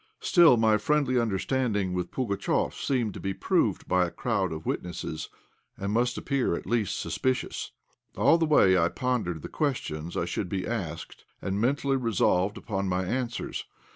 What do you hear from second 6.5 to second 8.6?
at least suspicious. All the